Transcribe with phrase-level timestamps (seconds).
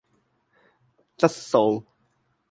[1.19, 1.85] 質素